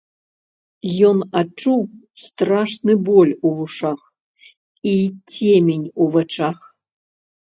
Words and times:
Ён 1.09 1.17
адчуў 1.41 1.81
страшны 2.27 2.95
боль 3.09 3.33
у 3.49 3.51
вушах 3.57 3.99
і 4.93 4.95
цемень 5.35 5.85
у 6.07 6.09
вачах. 6.17 6.57